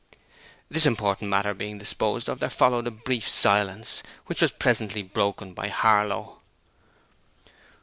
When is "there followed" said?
2.39-2.87